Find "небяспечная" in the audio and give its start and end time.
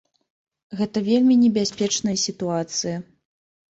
1.43-2.19